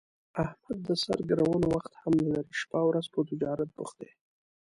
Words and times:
احمد 0.43 0.77
د 0.87 0.89
سر 1.03 1.19
ګرولو 1.29 1.67
وخت 1.75 1.93
هم 2.01 2.13
نه 2.25 2.31
لري، 2.35 2.51
شپه 2.61 2.77
اورځ 2.85 3.05
په 3.13 3.19
تجارت 3.29 3.69
بوخت 3.77 3.95
دی. 4.01 4.11